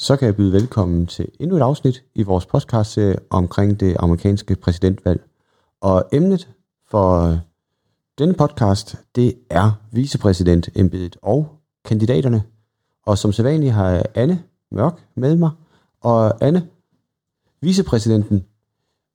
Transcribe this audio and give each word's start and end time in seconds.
så 0.00 0.16
kan 0.16 0.26
jeg 0.26 0.36
byde 0.36 0.52
velkommen 0.52 1.06
til 1.06 1.28
endnu 1.40 1.56
et 1.56 1.60
afsnit 1.60 2.04
i 2.14 2.22
vores 2.22 2.46
podcast 2.46 2.98
omkring 3.30 3.80
det 3.80 3.96
amerikanske 3.98 4.56
præsidentvalg. 4.56 5.20
Og 5.80 6.08
emnet 6.12 6.48
for 6.90 7.38
denne 8.18 8.34
podcast, 8.34 8.96
det 9.16 9.34
er 9.50 9.70
vicepræsidentembedet 9.92 11.16
og 11.22 11.58
kandidaterne. 11.84 12.42
Og 13.06 13.18
som 13.18 13.32
sædvanligt 13.32 13.72
har 13.72 13.90
jeg 13.90 14.04
Anne 14.14 14.42
Mørk 14.70 15.06
med 15.14 15.36
mig. 15.36 15.50
Og 16.00 16.44
Anne, 16.44 16.68
vicepræsidenten, 17.60 18.44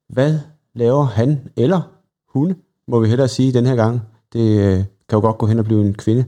hvad 0.10 0.40
laver 0.74 1.04
han 1.04 1.52
eller 1.58 1.82
hun, 2.28 2.56
må 2.88 3.00
vi 3.00 3.08
hellere 3.08 3.28
sige 3.28 3.54
den 3.54 3.66
her 3.66 3.76
gang. 3.76 4.02
Det 4.34 4.60
øh, 4.60 4.78
kan 5.10 5.18
jo 5.18 5.20
godt 5.20 5.38
gå 5.38 5.46
hen 5.46 5.60
og 5.60 5.66
blive 5.66 5.82
en 5.82 5.94
kvinde. 5.94 6.26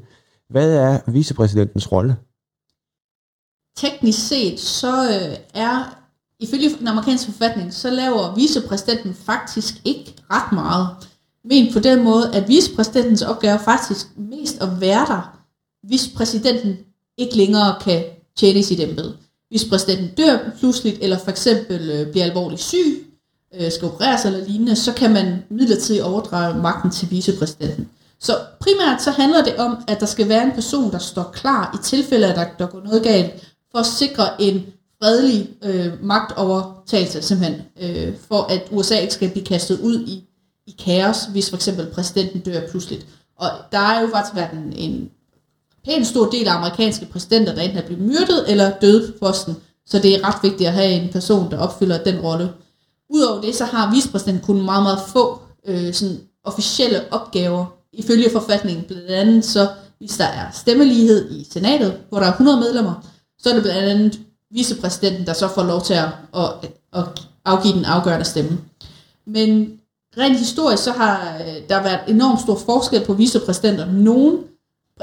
Hvad 0.49 0.75
er 0.75 1.11
vicepræsidentens 1.11 1.91
rolle? 1.91 2.15
Teknisk 3.77 4.27
set, 4.27 4.59
så 4.59 5.03
øh, 5.03 5.37
er, 5.53 5.97
ifølge 6.39 6.69
den 6.79 6.87
amerikanske 6.87 7.31
forfatning, 7.31 7.73
så 7.73 7.89
laver 7.89 8.35
vicepræsidenten 8.35 9.15
faktisk 9.25 9.75
ikke 9.85 10.15
ret 10.31 10.51
meget. 10.51 10.87
Men 11.45 11.73
på 11.73 11.79
den 11.79 12.03
måde, 12.03 12.35
at 12.35 12.47
vicepræsidentens 12.47 13.21
opgave 13.21 13.59
faktisk 13.59 14.07
mest 14.17 14.61
at 14.61 14.81
være 14.81 15.05
der, 15.05 15.39
hvis 15.83 16.07
præsidenten 16.15 16.77
ikke 17.17 17.37
længere 17.37 17.75
kan 17.81 18.03
tjene 18.37 18.63
sit 18.63 18.79
embede. 18.79 19.17
Hvis 19.49 19.65
præsidenten 19.65 20.15
dør 20.15 20.37
pludseligt, 20.59 20.97
eller 21.01 21.17
for 21.17 21.31
eksempel 21.31 21.89
øh, 21.89 22.11
bliver 22.11 22.25
alvorligt 22.25 22.61
syg, 22.61 23.05
øh, 23.53 23.71
skal 23.71 23.87
opereres 23.87 24.25
eller 24.25 24.45
lignende, 24.45 24.75
så 24.75 24.93
kan 24.93 25.13
man 25.13 25.43
midlertidigt 25.49 26.03
overdrage 26.03 26.61
magten 26.61 26.91
til 26.91 27.11
vicepræsidenten. 27.11 27.89
Så 28.19 28.37
primært 28.59 29.01
så 29.01 29.11
handler 29.11 29.43
det 29.43 29.55
om, 29.55 29.77
at 29.87 29.99
der 29.99 30.05
skal 30.05 30.29
være 30.29 30.43
en 30.43 30.51
person, 30.51 30.91
der 30.91 30.97
står 30.97 31.31
klar 31.33 31.79
i 31.79 31.83
tilfælde, 31.83 32.27
at 32.27 32.35
der, 32.35 32.45
der 32.59 32.67
går 32.67 32.81
noget 32.81 33.03
galt, 33.03 33.54
for 33.75 33.79
at 33.79 33.85
sikre 33.85 34.41
en 34.41 34.65
fredelig 35.03 35.49
øh, 35.63 36.03
magtovertagelse, 36.03 37.21
simpelthen, 37.21 37.61
øh, 37.81 38.13
for 38.27 38.41
at 38.41 38.61
USA 38.71 38.97
ikke 38.97 39.13
skal 39.13 39.29
blive 39.29 39.45
kastet 39.45 39.79
ud 39.79 39.99
i, 39.99 40.23
i 40.67 40.75
kaos, 40.85 41.17
hvis 41.31 41.49
for 41.49 41.55
eksempel 41.55 41.85
præsidenten 41.85 42.39
dør 42.39 42.67
pludseligt. 42.69 43.05
Og 43.39 43.49
der 43.71 43.79
er 43.79 44.01
jo 44.01 44.07
faktisk 44.13 44.35
været 44.35 44.51
en, 44.51 44.73
en 44.73 45.09
pæn 45.85 46.05
stor 46.05 46.29
del 46.29 46.47
af 46.47 46.55
amerikanske 46.55 47.05
præsidenter, 47.05 47.55
der 47.55 47.61
enten 47.61 47.77
er 47.77 47.85
blevet 47.85 48.03
myrdet 48.03 48.51
eller 48.51 48.71
døde 48.81 49.11
på 49.11 49.25
posten, 49.25 49.55
så 49.85 49.99
det 49.99 50.15
er 50.15 50.27
ret 50.27 50.43
vigtigt 50.43 50.67
at 50.67 50.73
have 50.73 50.91
en 50.91 51.09
person, 51.11 51.51
der 51.51 51.57
opfylder 51.57 52.03
den 52.03 52.19
rolle. 52.19 52.51
Udover 53.09 53.41
det, 53.41 53.55
så 53.55 53.65
har 53.65 53.91
vicepræsidenten 53.91 54.43
kun 54.45 54.61
meget, 54.61 54.83
meget 54.83 54.99
få 55.07 55.41
øh, 55.67 55.93
sådan 55.93 56.19
officielle 56.43 57.13
opgaver. 57.13 57.65
Ifølge 57.93 58.29
forfatningen 58.31 58.85
blandt 58.87 59.09
andet, 59.09 59.45
så 59.45 59.67
hvis 59.97 60.17
der 60.17 60.25
er 60.25 60.51
stemmelighed 60.53 61.31
i 61.31 61.47
senatet, 61.51 61.97
hvor 62.09 62.19
der 62.19 62.25
er 62.25 62.31
100 62.31 62.59
medlemmer, 62.59 63.01
så 63.45 63.49
er 63.49 63.53
det 63.53 63.63
blandt 63.63 63.89
andet 63.89 64.19
vicepræsidenten, 64.51 65.25
der 65.25 65.33
så 65.33 65.47
får 65.47 65.63
lov 65.63 65.81
til 65.83 65.93
at, 65.93 66.09
at, 66.35 66.71
at 66.93 67.03
afgive 67.45 67.73
den 67.73 67.85
afgørende 67.85 68.25
stemme. 68.25 68.57
Men 69.25 69.79
rent 70.17 70.39
historisk, 70.39 70.83
så 70.83 70.91
har 70.91 71.37
øh, 71.39 71.69
der 71.69 71.83
været 71.83 71.99
enormt 72.07 72.41
stor 72.41 72.57
forskel 72.65 73.05
på 73.05 73.13
vicepræsidenter. 73.13 73.91
Nogle 73.91 74.37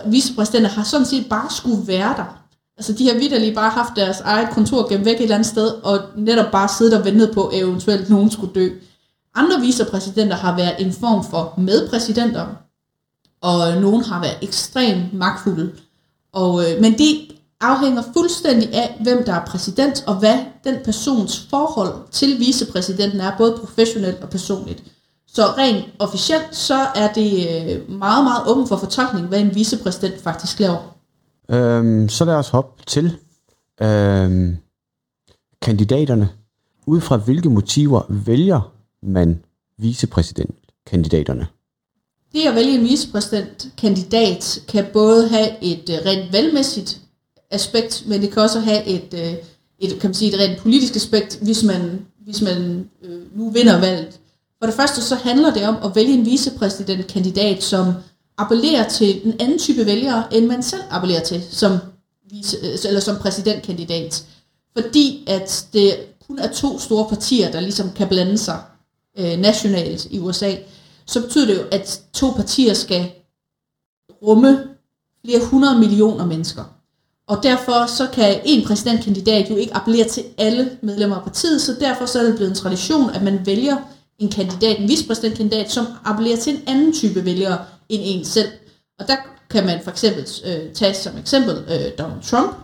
vicepræsidenter 0.06 0.70
har 0.70 0.84
sådan 0.84 1.06
set 1.06 1.26
bare 1.30 1.50
skulle 1.50 1.86
være 1.86 2.14
der. 2.16 2.42
Altså 2.76 2.92
de 2.92 3.08
har 3.08 3.18
vidderligt 3.18 3.54
bare 3.54 3.70
haft 3.70 3.96
deres 3.96 4.20
eget 4.20 4.50
kontor 4.50 4.88
gennem 4.88 5.04
væk 5.04 5.16
et 5.16 5.22
eller 5.22 5.34
andet 5.34 5.48
sted, 5.48 5.68
og 5.68 6.00
netop 6.16 6.52
bare 6.52 6.68
siddet 6.68 6.98
og 6.98 7.04
ventet 7.04 7.30
på, 7.34 7.46
at 7.46 7.58
eventuelt 7.58 8.10
nogen 8.10 8.30
skulle 8.30 8.54
dø. 8.54 8.68
Andre 9.34 9.60
vicepræsidenter 9.60 10.36
har 10.36 10.56
været 10.56 10.74
en 10.78 10.92
form 10.92 11.24
for 11.24 11.54
medpræsidenter, 11.58 12.46
og 13.40 13.80
nogen 13.80 14.04
har 14.04 14.20
været 14.20 14.36
ekstremt 14.42 15.12
magtfulde. 15.14 15.72
Og, 16.32 16.70
øh, 16.70 16.80
men 16.80 16.92
det 16.98 17.32
afhænger 17.62 18.02
fuldstændig 18.12 18.74
af, 18.74 18.98
hvem 19.02 19.24
der 19.24 19.34
er 19.34 19.44
præsident, 19.46 20.04
og 20.06 20.14
hvad 20.14 20.38
den 20.64 20.74
persons 20.84 21.46
forhold 21.50 21.94
til 22.10 22.38
vicepræsidenten 22.38 23.20
er, 23.20 23.36
både 23.38 23.56
professionelt 23.60 24.22
og 24.22 24.30
personligt. 24.30 24.82
Så 25.26 25.42
rent 25.42 25.84
officielt, 25.98 26.56
så 26.56 26.86
er 26.94 27.12
det 27.12 27.32
øh, 27.32 27.90
meget, 27.90 28.24
meget 28.24 28.42
åben 28.48 28.68
for 28.68 28.76
fortolkning, 28.76 29.26
hvad 29.26 29.40
en 29.40 29.54
vicepræsident 29.54 30.20
faktisk 30.22 30.60
laver. 30.60 30.96
Øhm, 31.50 32.08
så 32.08 32.24
lad 32.24 32.34
os 32.34 32.48
hoppe 32.48 32.82
til 32.86 33.16
øhm, 33.82 34.56
kandidaterne. 35.62 36.28
Ud 36.86 37.00
fra 37.00 37.16
hvilke 37.16 37.50
motiver 37.50 38.02
vælger 38.08 38.72
man 39.02 39.44
vicepræsidentkandidaterne? 39.78 41.46
Det 42.32 42.46
at 42.46 42.54
vælge 42.54 42.78
en 42.78 42.84
vicepræsidentkandidat 42.84 44.58
kan 44.68 44.86
både 44.92 45.28
have 45.28 45.64
et 45.64 45.90
øh, 45.90 46.06
rent 46.06 46.32
valgmæssigt 46.32 47.01
aspekt, 47.52 48.04
men 48.06 48.22
det 48.22 48.32
kan 48.32 48.42
også 48.42 48.60
have 48.60 48.84
et, 48.86 49.14
øh, 49.14 49.34
et, 49.78 50.00
kan 50.00 50.08
man 50.08 50.14
sige, 50.14 50.34
et 50.34 50.40
rent 50.40 50.58
politisk 50.58 50.96
aspekt, 50.96 51.38
hvis 51.42 51.62
man, 51.62 52.06
hvis 52.24 52.42
man 52.42 52.90
øh, 53.02 53.38
nu 53.38 53.50
vinder 53.50 53.80
valget. 53.80 54.20
For 54.58 54.66
det 54.66 54.74
første 54.74 55.02
så 55.02 55.14
handler 55.14 55.54
det 55.54 55.68
om 55.68 55.76
at 55.84 55.96
vælge 55.96 56.14
en 56.14 56.26
vicepræsidentkandidat, 56.26 57.62
som 57.62 57.92
appellerer 58.38 58.88
til 58.88 59.26
en 59.26 59.34
anden 59.40 59.58
type 59.58 59.86
vælgere, 59.86 60.34
end 60.34 60.46
man 60.46 60.62
selv 60.62 60.82
appellerer 60.90 61.22
til 61.22 61.42
som, 61.50 61.78
vice, 62.30 62.56
øh, 62.62 62.78
eller 62.84 63.00
som 63.00 63.16
præsidentkandidat. 63.16 64.26
Fordi 64.76 65.24
at 65.26 65.66
det 65.72 65.96
kun 66.26 66.38
er 66.38 66.52
to 66.52 66.78
store 66.78 67.08
partier, 67.08 67.50
der 67.50 67.60
ligesom 67.60 67.90
kan 67.92 68.08
blande 68.08 68.38
sig 68.38 68.62
øh, 69.18 69.38
nationalt 69.38 70.06
i 70.10 70.18
USA, 70.18 70.54
så 71.06 71.22
betyder 71.22 71.46
det 71.46 71.54
jo, 71.54 71.62
at 71.72 72.02
to 72.12 72.30
partier 72.30 72.74
skal 72.74 73.10
rumme 74.22 74.64
flere 75.24 75.44
hundrede 75.44 75.78
millioner 75.78 76.26
mennesker. 76.26 76.64
Og 77.32 77.42
derfor 77.42 77.86
så 77.86 78.06
kan 78.12 78.40
en 78.44 78.66
præsidentkandidat 78.66 79.50
jo 79.50 79.56
ikke 79.56 79.76
appellere 79.76 80.08
til 80.08 80.24
alle 80.38 80.70
medlemmer 80.82 81.16
af 81.16 81.22
partiet, 81.22 81.62
så 81.62 81.76
derfor 81.80 82.06
så 82.06 82.18
er 82.18 82.22
det 82.22 82.34
blevet 82.36 82.50
en 82.50 82.56
tradition, 82.56 83.10
at 83.10 83.22
man 83.22 83.46
vælger 83.46 83.76
en 84.18 84.30
kandidat, 84.30 84.78
en 84.78 84.88
vicepræsidentkandidat, 84.88 85.72
som 85.72 85.86
appellerer 86.04 86.36
til 86.36 86.54
en 86.54 86.62
anden 86.66 86.92
type 86.92 87.24
vælgere 87.24 87.58
end 87.88 88.02
en 88.04 88.24
selv. 88.24 88.48
Og 89.00 89.08
der 89.08 89.16
kan 89.50 89.66
man 89.66 89.80
for 89.84 89.90
eksempel 89.90 90.28
øh, 90.46 90.72
tage 90.74 90.94
som 90.94 91.18
eksempel 91.18 91.64
øh, 91.68 91.92
Donald 91.98 92.22
Trump, 92.22 92.56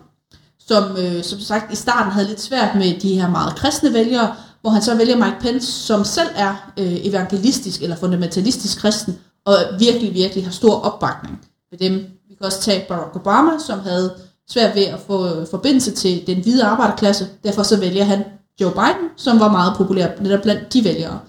som 0.58 0.96
øh, 0.96 1.22
som 1.22 1.40
sagt 1.40 1.72
i 1.72 1.76
starten 1.76 2.12
havde 2.12 2.28
lidt 2.28 2.40
svært 2.40 2.74
med 2.74 3.00
de 3.00 3.20
her 3.20 3.30
meget 3.30 3.56
kristne 3.56 3.92
vælgere, 3.92 4.34
hvor 4.60 4.70
han 4.70 4.82
så 4.82 4.94
vælger 4.96 5.16
Mike 5.16 5.36
Pence, 5.40 5.72
som 5.72 6.04
selv 6.04 6.28
er 6.34 6.72
øh, 6.78 7.06
evangelistisk 7.06 7.82
eller 7.82 7.96
fundamentalistisk 7.96 8.78
kristen, 8.78 9.18
og 9.44 9.56
virkelig, 9.78 10.14
virkelig 10.14 10.44
har 10.44 10.52
stor 10.52 10.80
opbakning 10.80 11.40
ved 11.70 11.78
dem. 11.78 11.92
Vi 12.28 12.34
kan 12.34 12.46
også 12.46 12.60
tage 12.60 12.84
Barack 12.88 13.16
Obama, 13.16 13.50
som 13.66 13.80
havde 13.80 14.27
svært 14.50 14.76
ved 14.76 14.84
at 14.84 15.00
få 15.00 15.44
forbindelse 15.46 15.90
til 15.90 16.26
den 16.26 16.42
hvide 16.42 16.64
arbejderklasse. 16.64 17.28
Derfor 17.44 17.62
så 17.62 17.80
vælger 17.80 18.04
han 18.04 18.24
Joe 18.60 18.72
Biden, 18.72 19.08
som 19.16 19.40
var 19.40 19.50
meget 19.50 19.76
populær 19.76 20.08
netop 20.20 20.42
blandt 20.42 20.72
de 20.72 20.84
vælgere. 20.84 21.20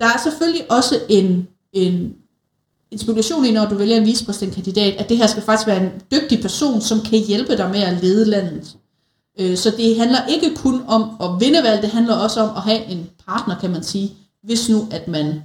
Der 0.00 0.06
er 0.06 0.18
selvfølgelig 0.22 0.72
også 0.72 1.00
en, 1.08 1.48
en, 1.72 2.14
en 2.90 2.98
spekulation 2.98 3.44
i, 3.44 3.50
når 3.50 3.66
du 3.66 3.74
vælger 3.74 3.96
en 3.96 4.06
vicepræsidentkandidat, 4.06 4.94
at 4.94 5.08
det 5.08 5.16
her 5.16 5.26
skal 5.26 5.42
faktisk 5.42 5.66
være 5.66 5.82
en 5.82 5.90
dygtig 6.12 6.42
person, 6.42 6.80
som 6.80 7.00
kan 7.00 7.18
hjælpe 7.18 7.56
dig 7.56 7.70
med 7.70 7.80
at 7.80 8.02
lede 8.02 8.24
landet. 8.24 8.76
Øh, 9.40 9.56
så 9.56 9.70
det 9.70 9.98
handler 9.98 10.26
ikke 10.26 10.54
kun 10.56 10.82
om 10.86 11.16
at 11.20 11.40
vinde 11.40 11.62
valg, 11.62 11.82
det 11.82 11.90
handler 11.90 12.14
også 12.14 12.40
om 12.40 12.56
at 12.56 12.62
have 12.62 12.84
en 12.84 13.10
partner, 13.28 13.58
kan 13.60 13.70
man 13.70 13.82
sige, 13.82 14.12
hvis 14.42 14.68
nu 14.68 14.88
at 14.90 15.08
man, 15.08 15.42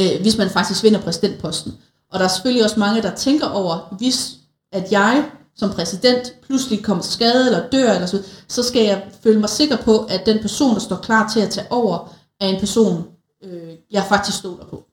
øh, 0.00 0.20
hvis 0.20 0.38
man 0.38 0.50
faktisk 0.50 0.82
vinder 0.82 1.00
præsidentposten. 1.00 1.72
Og 2.10 2.18
der 2.18 2.24
er 2.24 2.28
selvfølgelig 2.28 2.64
også 2.64 2.80
mange, 2.80 3.02
der 3.02 3.14
tænker 3.14 3.46
over, 3.46 3.94
hvis 3.98 4.32
at 4.72 4.92
jeg 4.92 5.24
som 5.56 5.70
præsident 5.70 6.34
pludselig 6.46 6.84
kommer 6.84 7.02
til 7.02 7.12
skade 7.12 7.46
eller 7.46 7.70
dør, 7.70 7.92
eller 7.92 8.06
så, 8.06 8.22
så 8.48 8.62
skal 8.62 8.84
jeg 8.84 9.02
føle 9.22 9.40
mig 9.40 9.48
sikker 9.48 9.76
på, 9.76 9.98
at 9.98 10.22
den 10.26 10.38
person, 10.40 10.74
der 10.74 10.80
står 10.80 10.96
klar 10.96 11.30
til 11.32 11.40
at 11.40 11.50
tage 11.50 11.66
over, 11.70 12.14
er 12.40 12.46
en 12.46 12.60
person, 12.60 13.04
øh, 13.44 13.74
jeg 13.90 14.04
faktisk 14.08 14.38
stoler 14.38 14.64
på. 14.64 14.84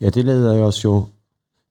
Ja, 0.00 0.08
det 0.08 0.24
leder 0.24 0.54
jo 0.54 0.64
os 0.64 0.84
jo 0.84 1.04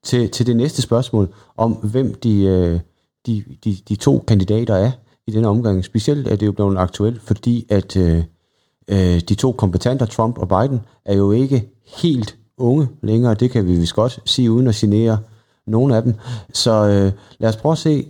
til, 0.04 0.30
til 0.30 0.46
det 0.46 0.56
næste 0.56 0.82
spørgsmål 0.82 1.34
om, 1.56 1.72
hvem 1.72 2.14
de, 2.14 2.42
øh, 2.42 2.80
de, 3.26 3.44
de, 3.64 3.76
de 3.88 3.96
to 3.96 4.24
kandidater 4.28 4.74
er 4.74 4.90
i 5.26 5.30
denne 5.30 5.48
omgang. 5.48 5.84
Specielt 5.84 6.28
er 6.28 6.36
det 6.36 6.46
jo 6.46 6.52
blevet 6.52 6.78
aktuelt, 6.78 7.22
fordi 7.22 7.66
at 7.68 7.96
øh, 7.96 8.24
øh, 8.88 9.20
de 9.20 9.34
to 9.34 9.52
kompetenter, 9.52 10.06
Trump 10.06 10.38
og 10.38 10.48
Biden, 10.48 10.80
er 11.04 11.14
jo 11.14 11.32
ikke 11.32 11.70
helt 11.86 12.36
unge 12.56 12.88
længere. 13.02 13.34
Det 13.34 13.50
kan 13.50 13.66
vi 13.66 13.76
vist 13.76 13.94
godt 13.94 14.20
sige, 14.24 14.50
uden 14.50 14.66
at 14.66 14.74
genere 14.74 15.18
nogle 15.68 15.96
af 15.96 16.02
dem. 16.02 16.14
Så 16.52 16.72
øh, 16.72 17.12
lad 17.38 17.48
os 17.48 17.56
prøve 17.56 17.72
at 17.72 17.78
se 17.78 18.06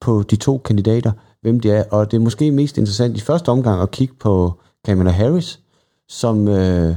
på 0.00 0.22
de 0.22 0.36
to 0.36 0.58
kandidater, 0.58 1.12
hvem 1.42 1.60
de 1.60 1.70
er. 1.70 1.84
Og 1.90 2.10
det 2.10 2.16
er 2.16 2.20
måske 2.20 2.50
mest 2.52 2.78
interessant 2.78 3.16
i 3.16 3.20
første 3.20 3.48
omgang 3.48 3.82
at 3.82 3.90
kigge 3.90 4.14
på 4.20 4.52
Kamala 4.84 5.10
Harris, 5.10 5.60
som 6.08 6.48
øh, 6.48 6.96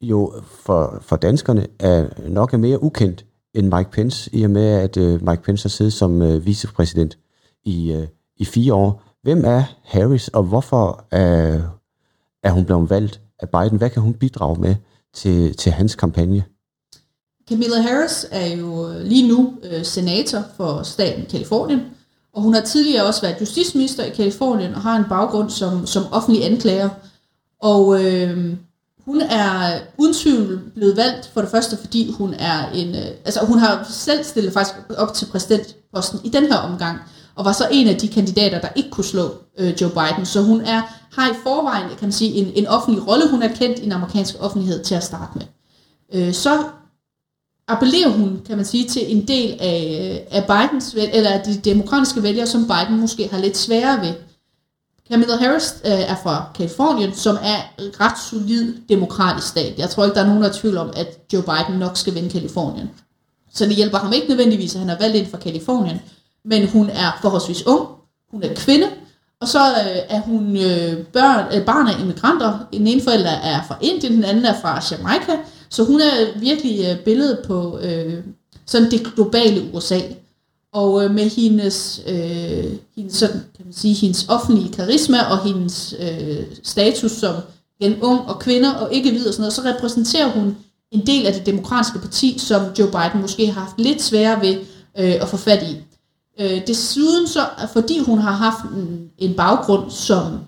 jo 0.00 0.32
for, 0.44 0.98
for 1.00 1.16
danskerne 1.16 1.66
er 1.80 2.06
nok 2.28 2.54
er 2.54 2.58
mere 2.58 2.82
ukendt 2.82 3.24
end 3.54 3.74
Mike 3.74 3.90
Pence, 3.90 4.30
i 4.32 4.42
og 4.42 4.50
med 4.50 4.66
at 4.66 4.96
øh, 4.96 5.28
Mike 5.28 5.42
Pence 5.42 5.64
har 5.64 5.68
siddet 5.68 5.92
som 5.92 6.22
øh, 6.22 6.46
vicepræsident 6.46 7.18
i, 7.64 7.92
øh, 7.92 8.06
i 8.36 8.44
fire 8.44 8.74
år. 8.74 9.02
Hvem 9.22 9.44
er 9.44 9.62
Harris, 9.82 10.28
og 10.28 10.42
hvorfor 10.42 11.04
er, 11.10 11.60
er 12.42 12.50
hun 12.50 12.64
blevet 12.64 12.90
valgt 12.90 13.20
af 13.40 13.48
Biden? 13.48 13.78
Hvad 13.78 13.90
kan 13.90 14.02
hun 14.02 14.14
bidrage 14.14 14.60
med 14.60 14.74
til, 15.14 15.56
til 15.56 15.72
hans 15.72 15.94
kampagne? 15.94 16.44
Camilla 17.48 17.80
Harris 17.80 18.26
er 18.30 18.46
jo 18.46 18.88
øh, 18.88 19.02
lige 19.02 19.28
nu 19.28 19.54
øh, 19.62 19.84
senator 19.84 20.42
for 20.56 20.82
staten 20.82 21.26
Kalifornien, 21.30 21.80
Og 22.32 22.42
hun 22.42 22.54
har 22.54 22.60
tidligere 22.60 23.04
også 23.04 23.20
været 23.20 23.40
justitsminister 23.40 24.04
i 24.04 24.10
Kalifornien 24.10 24.74
og 24.74 24.80
har 24.80 24.96
en 24.96 25.04
baggrund 25.08 25.50
som, 25.50 25.86
som 25.86 26.02
offentlig 26.12 26.44
anklager. 26.44 26.88
Og 27.62 28.04
øh, 28.04 28.56
hun 29.04 29.20
er 29.20 29.78
uden 29.98 30.14
tvivl 30.14 30.60
blevet 30.74 30.96
valgt 30.96 31.30
for 31.34 31.40
det 31.40 31.50
første, 31.50 31.76
fordi 31.76 32.12
hun 32.12 32.34
er 32.34 32.70
en... 32.70 32.94
Øh, 32.94 33.06
altså 33.24 33.40
hun 33.46 33.58
har 33.58 33.86
selv 33.90 34.24
stillet 34.24 34.52
faktisk 34.52 34.76
op 34.98 35.14
til 35.14 35.26
præsidentposten 35.26 36.20
i 36.24 36.28
den 36.28 36.46
her 36.46 36.56
omgang, 36.56 36.98
og 37.34 37.44
var 37.44 37.52
så 37.52 37.68
en 37.70 37.88
af 37.88 37.96
de 37.96 38.08
kandidater, 38.08 38.60
der 38.60 38.68
ikke 38.76 38.90
kunne 38.90 39.04
slå 39.04 39.34
øh, 39.58 39.74
Joe 39.80 39.90
Biden. 39.90 40.26
Så 40.26 40.42
hun 40.42 40.60
er, 40.60 40.82
har 41.12 41.30
i 41.30 41.34
forvejen, 41.42 41.88
kan 41.88 41.98
man 42.00 42.12
sige, 42.12 42.32
en, 42.32 42.52
en 42.54 42.66
offentlig 42.66 43.08
rolle. 43.08 43.30
Hun 43.30 43.42
er 43.42 43.48
kendt 43.54 43.78
i 43.78 43.82
den 43.82 43.92
amerikanske 43.92 44.40
offentlighed 44.40 44.84
til 44.84 44.94
at 44.94 45.04
starte 45.04 45.32
med. 45.38 45.46
Øh, 46.14 46.34
så 46.34 46.64
appellerer 47.68 48.08
hun, 48.08 48.40
kan 48.46 48.56
man 48.56 48.64
sige, 48.64 48.88
til 48.88 49.16
en 49.16 49.28
del 49.28 49.56
af, 49.60 50.26
af 50.30 50.44
Bidens, 50.46 50.94
eller 51.12 51.42
de 51.42 51.56
demokratiske 51.56 52.22
vælgere, 52.22 52.46
som 52.46 52.66
Biden 52.66 53.00
måske 53.00 53.28
har 53.28 53.38
lidt 53.38 53.56
sværere 53.56 54.00
ved. 54.00 54.14
Kamala 55.10 55.36
Harris 55.36 55.74
øh, 55.84 55.90
er 55.92 56.16
fra 56.22 56.44
Kalifornien, 56.54 57.14
som 57.14 57.36
er 57.42 57.82
en 57.84 58.00
ret 58.00 58.18
solid 58.30 58.74
demokratisk 58.88 59.48
stat. 59.48 59.78
Jeg 59.78 59.90
tror 59.90 60.04
ikke, 60.04 60.14
der 60.14 60.22
er 60.22 60.26
nogen, 60.26 60.42
der 60.42 60.48
er 60.48 60.52
tvivl 60.52 60.76
om, 60.76 60.90
at 60.96 61.32
Joe 61.32 61.42
Biden 61.42 61.78
nok 61.80 61.96
skal 61.96 62.14
vinde 62.14 62.30
Kalifornien. 62.30 62.90
Så 63.54 63.64
det 63.64 63.76
hjælper 63.76 63.98
ham 63.98 64.12
ikke 64.12 64.28
nødvendigvis, 64.28 64.74
at 64.74 64.80
han 64.80 64.90
er 64.90 64.98
valgt 64.98 65.16
ind 65.16 65.26
fra 65.30 65.38
Kalifornien, 65.38 66.00
men 66.44 66.68
hun 66.68 66.90
er 66.90 67.18
forholdsvis 67.22 67.66
ung, 67.66 67.88
hun 68.30 68.42
er 68.42 68.54
kvinde, 68.54 68.86
og 69.40 69.48
så 69.48 69.58
øh, 69.58 70.16
er 70.16 70.20
hun 70.20 70.56
øh, 70.56 71.06
børn, 71.06 71.54
øh, 71.54 71.64
barn 71.64 71.88
af 71.88 72.00
immigranter. 72.00 72.58
Den 72.72 72.86
ene 72.86 73.02
forælder 73.02 73.30
er 73.30 73.62
fra 73.68 73.76
Indien, 73.80 74.12
den 74.12 74.24
anden 74.24 74.44
er 74.44 74.60
fra 74.60 74.82
Jamaica, 74.90 75.32
så 75.68 75.84
hun 75.84 76.00
er 76.00 76.40
virkelig 76.40 76.86
øh, 76.90 77.04
billedet 77.04 77.38
på 77.46 77.78
øh, 77.78 78.22
sådan 78.66 78.90
det 78.90 79.14
globale 79.14 79.70
USA. 79.74 80.00
Og 80.72 81.04
øh, 81.04 81.10
med 81.10 81.30
hendes, 81.30 82.02
øh, 82.06 82.64
hendes, 82.96 83.16
sådan, 83.16 83.40
kan 83.56 83.64
man 83.64 83.72
sige, 83.72 83.94
hendes 83.94 84.28
offentlige 84.28 84.72
karisma 84.72 85.22
og 85.22 85.44
hendes 85.44 85.94
øh, 86.00 86.44
status 86.62 87.12
som 87.12 87.34
en 87.80 88.02
ung 88.02 88.20
og 88.20 88.38
kvinder 88.38 88.74
og 88.74 88.94
ikke 88.94 89.10
hvid 89.10 89.26
og 89.26 89.34
sådan 89.34 89.42
noget, 89.42 89.52
så 89.52 89.62
repræsenterer 89.62 90.30
hun 90.30 90.56
en 90.90 91.06
del 91.06 91.26
af 91.26 91.32
det 91.32 91.46
demokratiske 91.46 91.98
parti, 91.98 92.38
som 92.38 92.62
Joe 92.78 92.90
Biden 92.90 93.20
måske 93.20 93.46
har 93.46 93.60
haft 93.60 93.80
lidt 93.80 94.02
sværere 94.02 94.40
ved 94.40 94.56
øh, 94.98 95.14
at 95.22 95.28
få 95.28 95.36
fat 95.36 95.62
i. 95.62 95.76
Øh, 96.40 96.66
desuden 96.66 97.26
så, 97.26 97.40
fordi 97.72 97.98
hun 97.98 98.18
har 98.18 98.32
haft 98.32 98.72
en, 98.76 99.10
en 99.18 99.34
baggrund 99.34 99.90
som, 99.90 100.38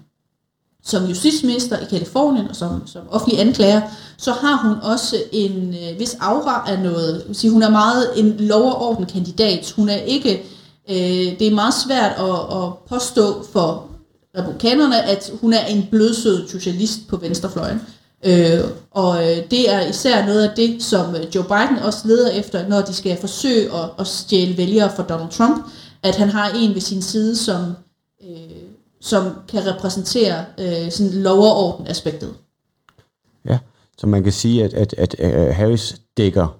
som 0.85 1.05
justitsminister 1.05 1.79
i 1.79 1.85
Kalifornien 1.91 2.49
og 2.49 2.57
som, 2.57 2.87
som 2.87 3.03
offentlig 3.11 3.41
anklager, 3.41 3.83
så 4.17 4.33
har 4.33 4.69
hun 4.69 4.93
også 4.93 5.17
en 5.33 5.75
øh, 5.75 5.99
vis 5.99 6.17
aura 6.21 6.71
af 6.71 6.79
noget. 6.83 7.27
Sige, 7.33 7.51
hun 7.51 7.63
er 7.63 7.71
meget 7.71 8.07
en 8.17 8.37
lov- 8.39 8.73
og 8.73 8.89
orden 8.89 9.07
kandidat. 9.07 9.73
Hun 9.77 9.89
er 9.89 9.97
ikke, 9.97 10.43
øh, 10.91 11.39
det 11.39 11.43
er 11.43 11.55
meget 11.55 11.75
svært 11.75 12.13
at, 12.19 12.63
at 12.63 12.73
påstå 12.89 13.45
for 13.53 13.89
republikanerne, 14.39 15.03
at 15.03 15.33
hun 15.41 15.53
er 15.53 15.65
en 15.65 15.87
blødsød 15.91 16.49
socialist 16.49 17.09
på 17.09 17.17
venstrefløjen. 17.17 17.81
Øh, 18.25 18.61
og 18.91 19.31
øh, 19.31 19.51
det 19.51 19.73
er 19.75 19.89
især 19.89 20.27
noget 20.27 20.49
af 20.49 20.57
det, 20.57 20.83
som 20.83 21.15
øh, 21.15 21.35
Joe 21.35 21.45
Biden 21.45 21.79
også 21.83 21.99
leder 22.05 22.31
efter, 22.31 22.69
når 22.69 22.81
de 22.81 22.95
skal 22.95 23.17
forsøge 23.21 23.75
at, 23.75 23.91
at 23.99 24.07
stjæle 24.07 24.57
vælgere 24.57 24.91
for 24.97 25.03
Donald 25.03 25.31
Trump, 25.31 25.67
at 26.03 26.17
han 26.17 26.29
har 26.29 26.51
en 26.51 26.75
ved 26.75 26.81
sin 26.81 27.03
side, 27.03 27.37
som, 27.37 27.65
øh, 28.25 28.58
som 29.01 29.23
kan 29.49 29.67
repræsentere 29.67 30.45
øh, 30.59 30.91
sådan 30.91 31.13
lov- 31.13 31.39
og 31.39 31.57
orden 31.57 31.87
aspektet. 31.87 32.35
Ja, 33.49 33.59
så 33.99 34.07
man 34.07 34.23
kan 34.23 34.33
sige, 34.33 34.65
at, 34.65 34.75
at, 34.75 34.95
at, 34.99 35.15
at 35.15 35.55
Harris 35.55 36.01
dækker 36.17 36.59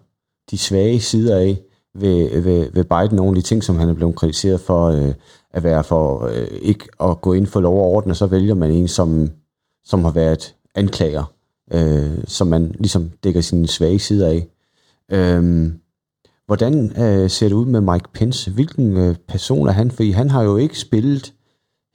de 0.51 0.59
svage 0.59 1.01
sider 1.01 1.37
af 1.37 1.63
ved, 1.95 2.43
ved, 2.43 2.71
ved 2.73 2.85
Biden, 2.85 3.17
nogle 3.17 3.31
af 3.31 3.35
de 3.35 3.43
ting, 3.43 3.65
som 3.65 3.77
han 3.79 3.89
er 3.89 3.95
blevet 3.95 4.17
kritiseret 4.17 4.61
for 4.61 4.87
øh, 4.87 5.15
at 5.51 5.63
være 5.63 5.85
for 5.85 6.27
øh, 6.27 6.49
ikke 6.63 6.85
at 7.01 7.21
gå 7.21 7.33
ind 7.33 7.47
for 7.47 7.61
lov 7.61 7.79
og 7.79 7.87
orden, 7.87 8.11
og 8.11 8.17
så 8.17 8.27
vælger 8.27 8.55
man 8.55 8.71
en, 8.71 8.89
som, 8.89 9.31
som 9.85 10.05
har 10.05 10.11
været 10.11 10.55
anklager 10.75 11.25
øh, 11.73 12.25
som 12.27 12.47
man 12.47 12.75
ligesom 12.79 13.11
dækker 13.25 13.41
sine 13.41 13.69
svage 13.69 13.99
sider 13.99 14.29
af. 14.29 14.49
Øh, 15.13 15.73
hvordan 16.47 17.03
øh, 17.03 17.31
ser 17.31 17.49
det 17.49 17.55
ud 17.55 17.67
med 17.67 17.81
Mike 17.81 18.09
Pence? 18.15 18.51
Hvilken 18.51 18.97
øh, 18.97 19.17
person 19.29 19.69
er 19.69 19.73
han? 19.73 19.91
Fordi 19.91 20.11
han 20.11 20.31
har 20.31 20.43
jo 20.43 20.57
ikke 20.57 20.79
spillet 20.79 21.33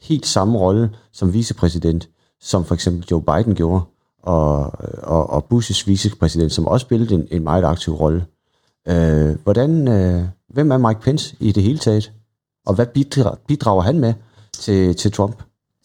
helt 0.04 0.26
samme 0.26 0.60
rolle 0.60 0.90
som 1.12 1.34
vicepræsident, 1.34 2.10
som 2.42 2.66
for 2.66 2.76
eksempel 2.76 3.06
Joe 3.12 3.22
Biden 3.22 3.56
gjorde, 3.56 3.82
og, 4.24 4.72
og, 5.04 5.30
og 5.30 5.46
Bushes 5.46 5.88
vicepræsident, 5.88 6.52
som 6.52 6.68
også 6.68 6.84
spillede 6.84 7.16
en, 7.16 7.28
en 7.32 7.44
meget 7.44 7.64
aktiv 7.64 7.94
rolle. 7.94 8.26
Øh, 8.88 9.36
hvordan, 9.44 9.88
øh, 9.88 10.24
hvem 10.50 10.72
er 10.72 10.78
Mike 10.78 11.02
Pence 11.02 11.36
i 11.40 11.52
det 11.52 11.64
hele 11.64 11.78
taget? 11.78 12.12
Og 12.66 12.76
hvad 12.76 12.86
bidrager, 12.86 13.36
bidrager 13.48 13.82
han 13.82 14.00
med 14.00 14.14
til, 14.54 14.96
til 14.96 15.12
Trump? 15.12 15.44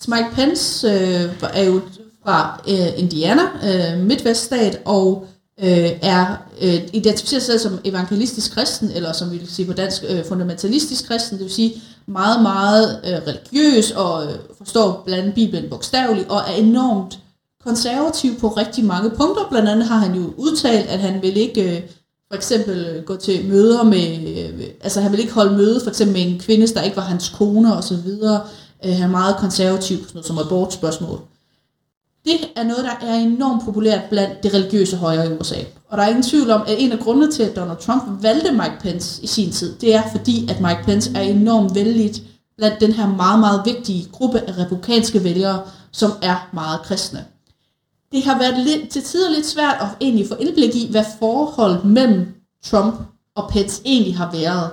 Mike 0.08 0.28
Pence 0.32 0.88
øh, 0.88 1.50
er 1.54 1.64
jo 1.64 1.80
fra 2.24 2.60
øh, 2.68 3.02
Indiana, 3.02 3.42
øh, 3.42 4.00
midtveststat, 4.00 4.82
og 4.84 5.26
øh, 5.60 5.90
er 6.02 6.36
øh, 6.60 6.80
identificerer 6.92 7.40
sig 7.40 7.60
som 7.60 7.78
evangelistisk 7.84 8.52
kristen, 8.52 8.90
eller 8.90 9.12
som 9.12 9.30
vi 9.30 9.36
vil 9.36 9.48
sige 9.48 9.66
på 9.66 9.72
dansk, 9.72 10.04
øh, 10.08 10.24
fundamentalistisk 10.24 11.08
kristen, 11.08 11.38
det 11.38 11.44
vil 11.44 11.52
sige 11.52 11.82
meget, 12.08 12.42
meget 12.42 13.00
øh, 13.04 13.12
religiøs, 13.26 13.90
og 13.90 14.24
øh, 14.24 14.38
forstår 14.58 15.02
blandt 15.04 15.20
andet 15.20 15.34
Bibelen 15.34 15.70
bogstaveligt, 15.70 16.28
og 16.28 16.38
er 16.38 16.54
enormt 16.54 17.18
konservativ 17.64 18.38
på 18.40 18.48
rigtig 18.48 18.84
mange 18.84 19.10
punkter. 19.10 19.48
Blandt 19.50 19.68
andet 19.68 19.86
har 19.86 19.96
han 19.98 20.14
jo 20.14 20.32
udtalt, 20.36 20.88
at 20.88 20.98
han 20.98 21.22
vil 21.22 21.36
ikke 21.36 21.76
øh, 21.76 21.82
for 22.28 22.36
eksempel 22.36 22.86
øh, 22.86 23.04
gå 23.04 23.16
til 23.16 23.48
møder 23.48 23.82
med, 23.82 24.28
øh, 24.38 24.66
altså 24.80 25.00
han 25.00 25.12
vil 25.12 25.20
ikke 25.20 25.32
holde 25.32 25.56
møde 25.56 25.80
for 25.80 25.90
eksempel 25.90 26.16
med 26.16 26.32
en 26.32 26.40
kvinde, 26.40 26.66
der 26.66 26.82
ikke 26.82 26.96
var 26.96 27.02
hans 27.02 27.28
kone 27.28 27.76
og 27.76 27.84
så 27.84 27.96
videre. 27.96 28.40
Øh, 28.84 28.92
han 28.92 29.02
er 29.02 29.08
meget 29.08 29.36
konservativ 29.36 29.96
på 29.98 30.02
sådan 30.02 30.16
noget 30.16 30.26
som 30.26 30.38
abortspørgsmål. 30.38 31.20
Det 32.24 32.40
er 32.56 32.62
noget, 32.62 32.84
der 32.84 33.06
er 33.06 33.14
enormt 33.14 33.64
populært 33.64 34.00
blandt 34.10 34.42
det 34.42 34.54
religiøse 34.54 34.96
højre 34.96 35.26
i 35.26 35.36
USA. 35.40 35.56
Og 35.90 35.98
der 35.98 36.04
er 36.04 36.08
ingen 36.08 36.22
tvivl 36.22 36.50
om, 36.50 36.62
at 36.66 36.74
en 36.78 36.92
af 36.92 36.98
grundene 36.98 37.32
til, 37.32 37.42
at 37.42 37.56
Donald 37.56 37.78
Trump 37.78 38.22
valgte 38.22 38.52
Mike 38.52 38.76
Pence 38.80 39.22
i 39.22 39.26
sin 39.26 39.50
tid, 39.52 39.76
det 39.76 39.94
er 39.94 40.02
fordi, 40.16 40.50
at 40.50 40.60
Mike 40.60 40.82
Pence 40.84 41.10
er 41.14 41.20
enormt 41.20 41.74
vældigt 41.74 42.22
blandt 42.56 42.80
den 42.80 42.92
her 42.92 43.06
meget, 43.06 43.40
meget 43.40 43.62
vigtige 43.64 44.08
gruppe 44.12 44.40
af 44.40 44.58
republikanske 44.58 45.24
vælgere, 45.24 45.62
som 45.92 46.10
er 46.22 46.48
meget 46.52 46.82
kristne. 46.82 47.24
Det 48.12 48.24
har 48.24 48.38
været 48.38 48.58
lidt, 48.66 48.90
til 48.90 49.02
tider 49.02 49.30
lidt 49.30 49.46
svært 49.46 49.76
at 49.80 49.88
egentlig 50.00 50.28
få 50.28 50.34
indblik 50.34 50.74
i, 50.74 50.88
hvad 50.90 51.04
forholdet 51.18 51.84
mellem 51.84 52.26
Trump 52.64 52.94
og 53.36 53.50
Pence 53.50 53.82
egentlig 53.84 54.16
har 54.16 54.32
været. 54.32 54.70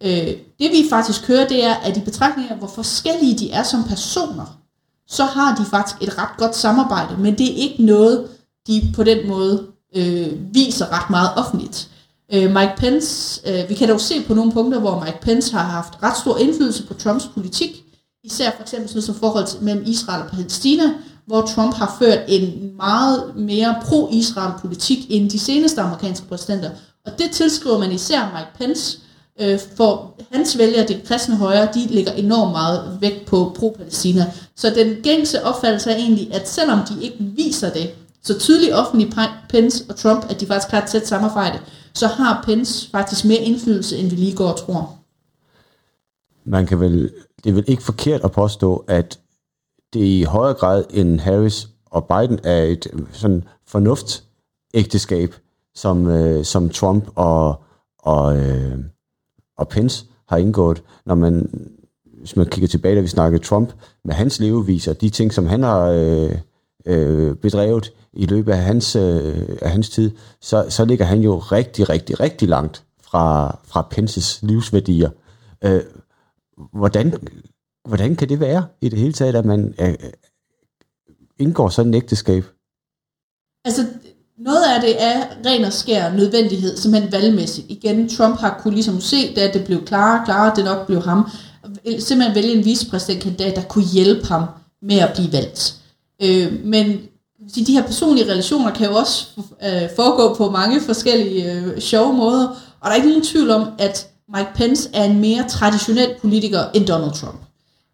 Øh, 0.00 0.36
det 0.58 0.70
vi 0.70 0.86
faktisk 0.90 1.28
hører, 1.28 1.48
det 1.48 1.64
er, 1.64 1.74
at 1.74 1.96
i 1.96 2.00
betragtning 2.00 2.50
af, 2.50 2.56
hvor 2.56 2.68
forskellige 2.68 3.38
de 3.38 3.50
er 3.50 3.62
som 3.62 3.84
personer, 3.84 4.58
så 5.08 5.24
har 5.24 5.54
de 5.54 5.64
faktisk 5.64 6.02
et 6.02 6.18
ret 6.18 6.36
godt 6.38 6.56
samarbejde, 6.56 7.16
men 7.18 7.38
det 7.38 7.50
er 7.50 7.56
ikke 7.56 7.82
noget, 7.84 8.28
de 8.66 8.92
på 8.96 9.04
den 9.04 9.28
måde 9.28 9.66
øh, 9.94 10.54
viser 10.54 10.92
ret 10.92 11.10
meget 11.10 11.30
offentligt. 11.36 11.88
Øh, 12.34 12.42
Mike 12.42 12.72
Pence, 12.76 13.40
øh, 13.50 13.68
vi 13.68 13.74
kan 13.74 13.88
dog 13.88 14.00
se 14.00 14.22
på 14.22 14.34
nogle 14.34 14.52
punkter, 14.52 14.80
hvor 14.80 15.04
Mike 15.04 15.20
Pence 15.20 15.56
har 15.56 15.62
haft 15.62 16.02
ret 16.02 16.16
stor 16.16 16.38
indflydelse 16.38 16.86
på 16.86 16.94
Trumps 16.94 17.26
politik, 17.34 17.84
især 18.24 18.50
for 18.50 18.62
eksempel 18.62 18.88
sådan 18.88 19.02
som 19.02 19.14
forhold 19.14 19.46
til, 19.46 19.62
mellem 19.62 19.84
Israel 19.86 20.22
og 20.22 20.30
Palæstina, 20.30 20.84
hvor 21.26 21.40
Trump 21.40 21.74
har 21.74 21.96
ført 21.98 22.18
en 22.28 22.76
meget 22.76 23.36
mere 23.36 23.74
pro-Israel 23.84 24.60
politik 24.60 24.98
end 25.08 25.30
de 25.30 25.38
seneste 25.38 25.80
amerikanske 25.80 26.26
præsidenter. 26.26 26.70
Og 27.06 27.18
det 27.18 27.30
tilskriver 27.30 27.78
man 27.78 27.92
især 27.92 28.32
Mike 28.34 28.58
Pence, 28.58 28.98
Øh, 29.40 29.58
for 29.76 30.14
hans 30.32 30.58
vælgere, 30.58 30.86
det 30.86 31.02
kristne 31.04 31.36
højre, 31.36 31.68
de 31.74 31.86
lægger 31.86 32.12
enormt 32.12 32.52
meget 32.52 32.98
vægt 33.00 33.26
på 33.26 33.56
pro-Palæstina. 33.58 34.24
Så 34.56 34.70
den 34.70 34.96
gængse 35.02 35.44
opfattelse 35.44 35.90
er 35.90 35.96
egentlig, 35.96 36.34
at 36.34 36.48
selvom 36.48 36.78
de 36.78 37.02
ikke 37.02 37.16
viser 37.20 37.72
det 37.72 37.90
så 38.24 38.38
tydelig 38.38 38.74
offentlig 38.74 39.12
Pence 39.48 39.84
og 39.88 39.96
Trump, 39.96 40.30
at 40.30 40.40
de 40.40 40.46
faktisk 40.46 40.70
har 40.70 40.82
et 40.82 40.88
tæt 40.88 41.06
samarbejde, 41.06 41.58
så 41.94 42.06
har 42.06 42.42
Pence 42.46 42.90
faktisk 42.90 43.24
mere 43.24 43.38
indflydelse, 43.38 43.98
end 43.98 44.10
vi 44.10 44.16
lige 44.16 44.36
går 44.36 44.48
og 44.48 44.58
tror. 44.58 44.98
Man 46.44 46.66
kan 46.66 46.80
vel, 46.80 47.12
det 47.44 47.50
er 47.50 47.54
vel 47.54 47.64
ikke 47.66 47.82
forkert 47.82 48.20
at 48.24 48.32
påstå, 48.32 48.84
at 48.88 49.18
det 49.92 50.00
i 50.00 50.22
højere 50.22 50.54
grad 50.54 50.84
end 50.90 51.20
Harris 51.20 51.68
og 51.86 52.06
Biden 52.06 52.38
er 52.44 52.62
et 52.62 52.86
sådan 53.12 53.44
fornuft 53.66 54.24
ægteskab, 54.74 55.34
som, 55.74 56.06
øh, 56.06 56.44
som 56.44 56.68
Trump 56.68 57.08
og, 57.14 57.62
og 57.98 58.36
øh, 58.36 58.78
og 59.56 59.68
Pence 59.68 60.06
har 60.28 60.36
indgået, 60.36 60.82
når 61.06 61.14
man, 61.14 61.50
hvis 62.18 62.36
man 62.36 62.46
kigger 62.46 62.68
tilbage, 62.68 62.96
da 62.96 63.00
vi 63.00 63.08
snakkede 63.08 63.44
Trump, 63.44 63.72
med 64.04 64.14
hans 64.14 64.40
leveviser, 64.40 64.92
de 64.92 65.10
ting, 65.10 65.32
som 65.32 65.46
han 65.46 65.62
har 65.62 65.86
øh, 65.86 66.38
øh, 66.86 67.36
bedrevet 67.36 67.92
i 68.12 68.26
løbet 68.26 68.52
af 68.52 68.58
hans, 68.58 68.96
øh, 68.96 69.48
af 69.62 69.70
hans 69.70 69.90
tid, 69.90 70.10
så, 70.40 70.66
så 70.68 70.84
ligger 70.84 71.04
han 71.04 71.20
jo 71.20 71.38
rigtig, 71.38 71.88
rigtig, 71.88 72.20
rigtig 72.20 72.48
langt 72.48 72.84
fra, 73.02 73.58
fra 73.64 73.86
Pences 73.90 74.42
livsværdier. 74.42 75.10
Øh, 75.64 75.82
hvordan, 76.72 77.14
hvordan 77.88 78.16
kan 78.16 78.28
det 78.28 78.40
være 78.40 78.66
i 78.80 78.88
det 78.88 78.98
hele 78.98 79.12
taget, 79.12 79.36
at 79.36 79.44
man 79.44 79.74
øh, 79.80 79.88
øh, 79.88 79.94
indgår 81.38 81.68
sådan 81.68 81.94
et 81.94 81.98
ægteskab? 81.98 82.44
Altså, 83.64 83.86
noget 84.38 84.64
af 84.74 84.80
det 84.80 85.02
er 85.02 85.20
ren 85.46 85.64
og 85.64 85.72
skær 85.72 86.12
nødvendighed, 86.12 86.76
simpelthen 86.76 87.12
valgmæssigt. 87.12 87.66
Igen, 87.70 88.08
Trump 88.08 88.40
har 88.40 88.60
kunne 88.62 88.74
ligesom 88.74 89.00
se, 89.00 89.34
da 89.34 89.52
det 89.52 89.64
blev 89.64 89.84
klarere 89.84 90.20
og 90.20 90.24
klarere, 90.24 90.56
det 90.56 90.64
nok 90.64 90.86
blev 90.86 91.02
ham. 91.02 91.30
simpelthen 91.98 92.34
vælge 92.34 92.52
en 92.52 92.64
vicepræsidentkandidat, 92.64 93.56
der 93.56 93.62
kunne 93.62 93.84
hjælpe 93.84 94.26
ham 94.26 94.44
med 94.82 94.98
at 94.98 95.12
blive 95.14 95.32
valgt. 95.32 95.83
Øh, 96.22 96.52
men 96.64 97.00
de 97.56 97.72
her 97.72 97.82
personlige 97.82 98.30
relationer 98.30 98.70
kan 98.70 98.86
jo 98.88 98.94
også 98.94 99.26
øh, 99.64 99.88
foregå 99.96 100.34
på 100.34 100.50
mange 100.50 100.80
forskellige 100.80 101.52
øh, 101.52 101.80
sjove 101.80 102.12
måder, 102.12 102.48
og 102.80 102.84
der 102.84 102.90
er 102.90 102.94
ikke 102.94 103.08
nogen 103.08 103.24
tvivl 103.24 103.50
om, 103.50 103.68
at 103.78 104.08
Mike 104.36 104.50
Pence 104.54 104.88
er 104.92 105.04
en 105.04 105.20
mere 105.20 105.48
traditionel 105.48 106.10
politiker 106.20 106.60
end 106.74 106.86
Donald 106.86 107.12
Trump. 107.12 107.40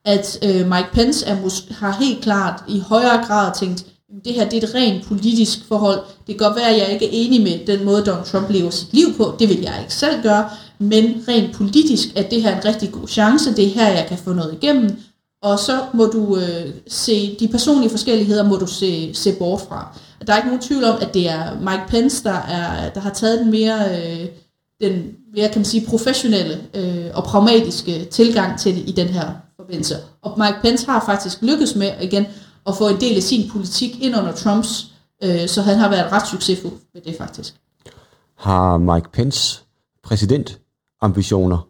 At 0.04 0.38
øh, 0.44 0.54
Mike 0.54 0.88
Pence 0.92 1.26
er 1.26 1.40
mus- 1.40 1.68
har 1.70 1.96
helt 2.00 2.22
klart 2.22 2.62
i 2.68 2.78
højere 2.78 3.24
grad 3.26 3.52
tænkt, 3.58 3.86
det 4.24 4.34
her 4.34 4.48
det 4.48 4.64
er 4.64 4.68
et 4.68 4.74
rent 4.74 5.04
politisk 5.04 5.58
forhold. 5.68 5.98
Det 6.26 6.38
kan 6.38 6.46
godt 6.46 6.56
være, 6.56 6.68
at 6.68 6.78
jeg 6.78 6.92
ikke 6.92 7.06
er 7.06 7.10
enig 7.12 7.42
med 7.42 7.66
den 7.66 7.84
måde, 7.84 8.04
Donald 8.04 8.24
Trump 8.24 8.50
lever 8.50 8.70
sit 8.70 8.92
liv 8.94 9.14
på. 9.16 9.36
Det 9.38 9.48
vil 9.48 9.60
jeg 9.60 9.74
ikke 9.80 9.94
selv 9.94 10.22
gøre. 10.22 10.50
Men 10.78 11.24
rent 11.28 11.54
politisk 11.54 12.08
at 12.16 12.30
det 12.30 12.42
her 12.42 12.56
en 12.56 12.64
rigtig 12.64 12.92
god 12.92 13.08
chance. 13.08 13.56
Det 13.56 13.64
er 13.64 13.68
her, 13.68 13.88
jeg 13.88 14.06
kan 14.08 14.18
få 14.18 14.32
noget 14.32 14.58
igennem. 14.62 14.98
Og 15.42 15.58
så 15.58 15.86
må 15.94 16.06
du 16.06 16.36
øh, 16.36 16.74
se 16.88 17.36
de 17.40 17.48
personlige 17.48 17.90
forskelligheder, 17.90 18.48
må 18.48 18.56
du 18.56 18.66
se, 18.66 19.14
se 19.14 19.32
bort 19.38 19.60
fra. 19.60 19.98
Der 20.26 20.32
er 20.32 20.36
ikke 20.36 20.48
nogen 20.48 20.62
tvivl 20.62 20.84
om, 20.84 20.98
at 21.00 21.14
det 21.14 21.28
er 21.28 21.60
Mike 21.60 21.84
Pence, 21.88 22.24
der, 22.24 22.32
er, 22.32 22.90
der 22.90 23.00
har 23.00 23.10
taget 23.10 23.40
den 23.40 23.50
mere, 23.50 23.78
øh, 23.90 24.26
den 24.80 25.16
mere 25.34 25.48
kan 25.48 25.58
man 25.58 25.64
sige, 25.64 25.86
professionelle 25.86 26.60
øh, 26.74 27.10
og 27.14 27.24
pragmatiske 27.24 28.04
tilgang 28.04 28.58
til 28.58 28.76
det 28.76 28.88
i 28.88 28.92
den 28.92 29.08
her 29.08 29.30
forbindelse. 29.56 29.96
Og 30.22 30.38
Mike 30.38 30.58
Pence 30.62 30.86
har 30.86 31.04
faktisk 31.06 31.42
lykkes 31.42 31.74
med 31.74 31.90
igen 32.00 32.26
at 32.66 32.76
få 32.76 32.88
en 32.88 33.00
del 33.00 33.16
af 33.16 33.22
sin 33.22 33.50
politik 33.50 34.02
ind 34.02 34.16
under 34.16 34.32
Trumps, 34.32 34.92
øh, 35.22 35.48
så 35.48 35.62
han 35.62 35.78
har 35.78 35.88
været 35.88 36.12
ret 36.12 36.28
succesfuld 36.28 36.72
med 36.94 37.02
det 37.02 37.16
faktisk. 37.18 37.54
Har 38.36 38.76
Mike 38.76 39.12
Pence 39.12 39.62
præsident 40.04 40.58
ambitioner? 41.00 41.69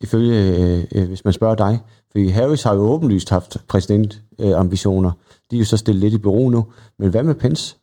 Ifølge, 0.00 0.56
øh, 0.56 0.84
øh, 0.94 1.08
hvis 1.08 1.24
man 1.24 1.34
spørger 1.34 1.54
dig? 1.54 1.80
Fordi 2.10 2.28
Harris 2.28 2.62
har 2.62 2.74
jo 2.74 2.80
åbenlyst 2.80 3.30
haft 3.30 3.56
præsidentambitioner. 3.68 5.10
Øh, 5.10 5.16
de 5.50 5.56
er 5.56 5.58
jo 5.60 5.64
så 5.64 5.76
stillet 5.76 6.00
lidt 6.00 6.14
i 6.14 6.18
bureau 6.18 6.50
nu. 6.50 6.66
Men 6.98 7.10
hvad 7.10 7.22
med 7.22 7.34
Pence? 7.34 7.74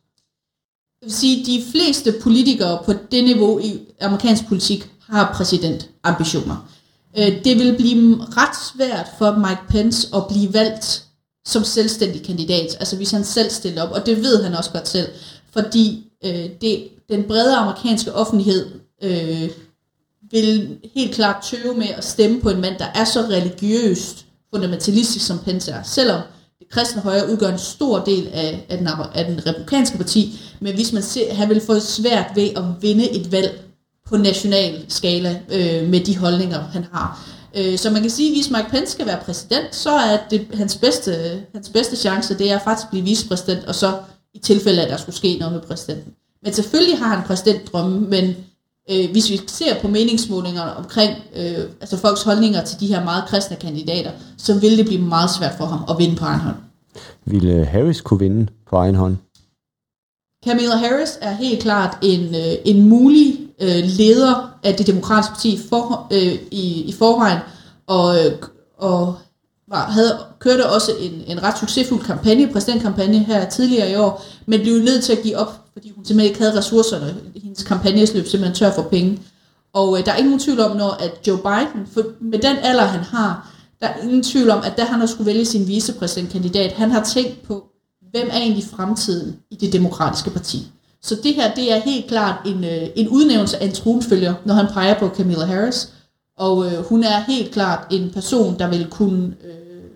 Jeg 1.02 1.06
vil 1.06 1.14
sige, 1.14 1.40
at 1.40 1.46
de 1.46 1.62
fleste 1.72 2.14
politikere 2.22 2.82
på 2.84 2.92
det 3.10 3.24
niveau 3.24 3.58
i 3.58 3.80
amerikansk 4.00 4.48
politik 4.48 4.90
har 5.00 5.32
præsidentambitioner. 5.36 6.68
Øh, 7.18 7.44
det 7.44 7.58
vil 7.58 7.76
blive 7.76 8.18
ret 8.20 8.56
svært 8.74 9.06
for 9.18 9.36
Mike 9.38 9.62
Pence 9.68 10.16
at 10.16 10.22
blive 10.28 10.54
valgt 10.54 11.06
som 11.46 11.64
selvstændig 11.64 12.22
kandidat, 12.22 12.76
altså 12.78 12.96
hvis 12.96 13.10
han 13.10 13.24
selv 13.24 13.50
stiller 13.50 13.82
op, 13.82 13.90
og 13.90 14.06
det 14.06 14.16
ved 14.16 14.42
han 14.42 14.54
også 14.54 14.70
godt 14.70 14.88
selv, 14.88 15.08
fordi 15.50 16.12
øh, 16.24 16.50
det, 16.60 16.88
den 17.08 17.22
brede 17.22 17.56
amerikanske 17.56 18.12
offentlighed 18.12 18.66
øh, 19.02 19.50
vil 20.30 20.78
helt 20.94 21.14
klart 21.14 21.44
tøve 21.44 21.74
med 21.74 21.88
at 21.96 22.04
stemme 22.04 22.40
på 22.40 22.50
en 22.50 22.60
mand, 22.60 22.78
der 22.78 22.86
er 22.94 23.04
så 23.04 23.20
religiøst 23.20 24.26
fundamentalistisk 24.54 25.26
som 25.26 25.38
Pence 25.38 25.70
er, 25.70 25.82
selvom 25.82 26.20
det 26.58 26.68
kristne 26.70 27.02
højre 27.02 27.30
udgør 27.30 27.48
en 27.48 27.58
stor 27.58 27.98
del 27.98 28.28
af, 28.32 28.66
af, 28.68 28.78
den, 28.78 28.88
af 29.14 29.24
den 29.24 29.46
republikanske 29.46 29.96
parti, 29.96 30.40
men 30.60 30.74
hvis 30.74 30.92
man 30.92 31.02
ser, 31.02 31.34
han 31.34 31.48
vil 31.48 31.60
få 31.60 31.80
svært 31.80 32.26
ved 32.34 32.50
at 32.56 32.64
vinde 32.80 33.10
et 33.10 33.32
valg 33.32 33.60
på 34.06 34.16
national 34.16 34.84
skala 34.88 35.40
øh, 35.52 35.88
med 35.88 36.00
de 36.00 36.16
holdninger, 36.16 36.60
han 36.60 36.84
har. 36.92 37.28
Øh, 37.54 37.78
så 37.78 37.90
man 37.90 38.02
kan 38.02 38.10
sige, 38.10 38.28
at 38.28 38.36
hvis 38.36 38.50
Mike 38.50 38.70
Pence 38.70 38.92
skal 38.92 39.06
være 39.06 39.20
præsident, 39.24 39.74
så 39.74 39.90
er 39.90 40.18
det 40.30 40.46
hans 40.54 40.76
bedste, 40.76 41.42
hans 41.54 41.68
bedste 41.68 41.96
chance, 41.96 42.38
det 42.38 42.50
er 42.50 42.58
faktisk 42.58 42.86
at 42.86 42.90
blive 42.90 43.04
vicepræsident, 43.04 43.64
og 43.64 43.74
så 43.74 43.98
i 44.34 44.38
tilfælde 44.38 44.80
af, 44.80 44.84
at 44.84 44.90
der 44.90 44.96
skulle 44.96 45.16
ske 45.16 45.36
noget 45.40 45.54
med 45.54 45.62
præsidenten. 45.62 46.12
Men 46.42 46.52
selvfølgelig 46.52 46.98
har 46.98 47.16
han 47.16 47.26
præsidentdrømme, 47.26 48.00
men 48.00 48.34
øh, 48.90 49.10
hvis 49.12 49.30
vi 49.30 49.40
ser 49.46 49.80
på 49.80 49.88
meningsmålingerne 49.88 50.76
omkring 50.76 51.12
øh, 51.36 51.58
altså 51.80 51.96
folks 51.96 52.22
holdninger 52.22 52.64
til 52.64 52.80
de 52.80 52.86
her 52.86 53.04
meget 53.04 53.24
kristne 53.28 53.56
kandidater, 53.56 54.10
så 54.38 54.60
vil 54.60 54.78
det 54.78 54.86
blive 54.86 55.02
meget 55.02 55.30
svært 55.30 55.54
for 55.58 55.64
ham 55.64 55.80
at 55.90 55.98
vinde 55.98 56.16
på 56.16 56.24
egen 56.24 56.40
hånd. 56.40 56.56
Ville 57.24 57.64
Harris 57.64 58.00
kunne 58.00 58.20
vinde 58.20 58.46
på 58.70 58.76
egen 58.76 58.94
hånd? 58.94 59.16
Kamala 60.44 60.76
Harris 60.76 61.18
er 61.20 61.32
helt 61.32 61.62
klart 61.62 61.98
en, 62.02 62.34
øh, 62.34 62.52
en 62.64 62.88
mulig 62.88 63.38
øh, 63.60 63.84
leder 63.84 64.58
af 64.62 64.74
det 64.74 64.86
demokratiske 64.86 65.32
parti 65.32 65.58
for, 65.68 66.06
øh, 66.12 66.38
i, 66.50 66.82
i 66.82 66.92
forvejen, 66.92 67.38
og, 67.86 68.24
øh, 68.24 68.32
og 68.78 69.14
var, 69.68 69.90
havde, 69.90 70.18
kørte 70.38 70.68
også 70.68 70.92
en, 71.00 71.22
en 71.26 71.42
ret 71.42 71.58
succesfuld 71.58 72.04
kampagne, 72.04 72.52
præsidentkampagne 72.52 73.18
her 73.18 73.48
tidligere 73.48 73.90
i 73.90 73.94
år, 73.94 74.24
men 74.46 74.60
blev 74.60 74.78
nødt 74.78 75.04
til 75.04 75.12
at 75.12 75.22
give 75.22 75.36
op, 75.36 75.60
fordi 75.72 75.92
hun 75.96 76.04
simpelthen 76.04 76.28
ikke 76.30 76.40
havde 76.40 76.58
ressourcerne. 76.58 77.16
Hendes 77.42 77.62
kampagnesløb 77.62 78.26
simpelthen 78.26 78.54
tør 78.54 78.72
for 78.72 78.82
penge. 78.82 79.20
Og 79.72 79.98
øh, 79.98 80.06
der 80.06 80.12
er 80.12 80.16
ingen 80.16 80.38
tvivl 80.38 80.60
om, 80.60 80.76
når 80.76 80.90
at 80.90 81.12
Joe 81.26 81.38
Biden, 81.38 81.86
for 81.94 82.02
med 82.20 82.38
den 82.38 82.56
alder 82.62 82.84
han 82.84 83.00
har, 83.00 83.52
der 83.80 83.86
er 83.86 84.02
ingen 84.02 84.22
tvivl 84.22 84.50
om, 84.50 84.62
at 84.64 84.76
da 84.76 84.84
han 84.84 85.00
har 85.00 85.06
skulle 85.06 85.26
vælge 85.26 85.44
sin 85.44 85.68
vicepræsidentkandidat, 85.68 86.72
han 86.72 86.90
har 86.90 87.04
tænkt 87.04 87.42
på, 87.42 87.64
hvem 88.10 88.28
er 88.32 88.36
egentlig 88.36 88.64
fremtiden 88.64 89.36
i 89.50 89.54
det 89.54 89.72
demokratiske 89.72 90.30
parti. 90.30 90.66
Så 91.02 91.16
det 91.22 91.34
her, 91.34 91.54
det 91.54 91.72
er 91.72 91.80
helt 91.80 92.06
klart 92.06 92.34
en, 92.46 92.64
øh, 92.64 92.88
en 92.96 93.08
udnævnelse 93.08 93.62
af 93.62 93.66
en 93.66 93.72
tronfølger, 93.72 94.34
når 94.44 94.54
han 94.54 94.66
peger 94.72 94.98
på 94.98 95.08
Camilla 95.08 95.44
Harris. 95.44 95.88
Og 96.36 96.66
øh, 96.66 96.84
hun 96.84 97.04
er 97.04 97.20
helt 97.20 97.52
klart 97.52 97.86
en 97.90 98.10
person, 98.12 98.58
der 98.58 98.68
vil 98.68 98.90
kunne 98.90 99.36
øh, 99.44 99.90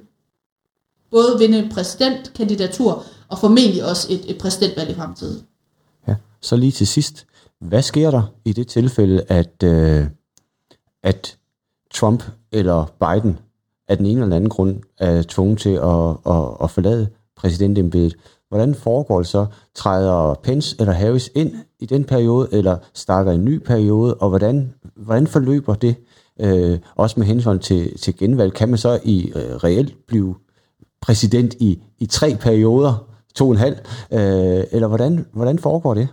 både 1.10 1.38
vinde 1.38 1.68
præsidentkandidatur 1.74 3.04
og 3.28 3.38
formentlig 3.38 3.84
også 3.84 4.12
et, 4.12 4.30
et 4.30 4.38
præsidentvalg 4.38 4.90
i 4.90 4.94
fremtiden. 4.94 5.42
Ja, 6.08 6.14
så 6.40 6.56
lige 6.56 6.72
til 6.72 6.86
sidst. 6.86 7.26
Hvad 7.60 7.82
sker 7.82 8.10
der 8.10 8.22
i 8.44 8.52
det 8.52 8.68
tilfælde, 8.68 9.22
at, 9.28 9.62
øh, 9.64 10.06
at 11.02 11.38
Trump 11.94 12.24
eller 12.52 12.92
Biden 13.00 13.38
af 13.88 13.96
den 13.96 14.06
ene 14.06 14.22
eller 14.22 14.36
anden 14.36 14.50
grund 14.50 14.82
er 14.98 15.22
tvunget 15.22 15.58
til 15.58 15.70
at, 15.70 16.10
at, 16.26 16.56
at 16.62 16.70
forlade 16.70 17.08
præsidentembedet? 17.36 18.16
Hvordan 18.48 18.74
foregår 18.74 19.18
det 19.18 19.26
så? 19.26 19.46
Træder 19.74 20.34
Pence 20.34 20.76
eller 20.78 20.92
Harris 20.92 21.30
ind 21.34 21.54
i 21.78 21.86
den 21.86 22.04
periode, 22.04 22.48
eller 22.52 22.78
starter 22.94 23.32
en 23.32 23.44
ny 23.44 23.58
periode, 23.58 24.14
og 24.14 24.28
hvordan, 24.28 24.74
hvordan 24.96 25.26
forløber 25.26 25.74
det? 25.74 25.96
Øh, 26.40 26.78
også 26.96 27.14
med 27.18 27.26
hensyn 27.26 27.58
til, 27.58 27.98
til 27.98 28.16
genvalg, 28.16 28.52
kan 28.52 28.68
man 28.68 28.78
så 28.78 29.00
i 29.04 29.32
øh, 29.34 29.56
reelt 29.56 30.06
blive 30.06 30.34
præsident 31.00 31.54
i, 31.60 31.82
i 31.98 32.06
tre 32.06 32.36
perioder, 32.40 33.06
to 33.34 33.44
og 33.44 33.50
en 33.50 33.58
halv, 33.58 33.76
øh, 34.12 34.64
eller 34.70 34.86
hvordan, 34.86 35.26
hvordan 35.32 35.58
foregår 35.58 35.94
det? 35.94 36.08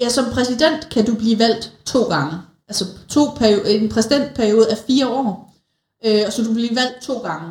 Ja, 0.00 0.08
som 0.08 0.24
præsident 0.32 0.88
kan 0.90 1.06
du 1.06 1.14
blive 1.14 1.38
valgt 1.38 1.72
to 1.84 2.02
gange. 2.02 2.32
Altså 2.68 2.84
to 3.08 3.20
periode, 3.36 3.70
en 3.70 3.88
præsidentperiode 3.88 4.70
er 4.70 4.76
fire 4.86 5.08
år, 5.08 5.54
øh, 6.06 6.22
og 6.26 6.32
så 6.32 6.42
du 6.42 6.54
bliver 6.54 6.74
valgt 6.74 7.02
to 7.02 7.18
gange. 7.18 7.48